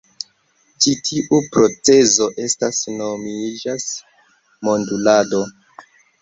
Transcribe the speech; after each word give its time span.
Ĉi 0.85 0.93
tiu 1.09 1.41
procezo 1.57 2.29
estas 2.45 2.79
nomiĝas 3.03 3.87
"modulado. 4.69 5.45